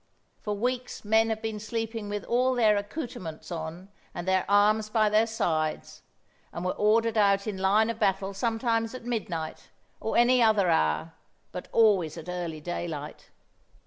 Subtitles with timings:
[0.39, 5.09] For weeks men have been sleeping with all their accouterments on and their arms by
[5.09, 6.01] their sides,
[6.51, 9.69] and were ordered out in line of battle sometimes at midnight,
[9.99, 11.13] or any other hour;
[11.51, 13.29] but always at early daylight.